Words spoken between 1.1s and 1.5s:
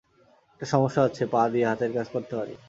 পা